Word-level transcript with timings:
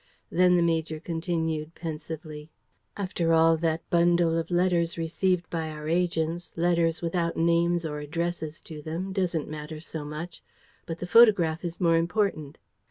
Then 0.31 0.55
the 0.55 0.63
major 0.63 0.99
continued, 0.99 1.75
pensively: 1.75 2.49
"After 2.97 3.33
all, 3.33 3.55
that 3.57 3.87
bundle 3.91 4.35
of 4.35 4.49
letters 4.49 4.97
received 4.97 5.47
by 5.51 5.69
our 5.69 5.87
agents, 5.87 6.51
letters 6.55 7.03
without 7.03 7.37
names 7.37 7.85
or 7.85 7.99
addresses 7.99 8.61
to 8.61 8.81
them, 8.81 9.13
doesn't 9.13 9.47
matter 9.47 9.79
so 9.79 10.03
much. 10.03 10.41
But 10.87 10.97
the 10.97 11.05
photograph 11.05 11.63
is 11.63 11.79
more 11.79 11.97
important." 11.97 12.57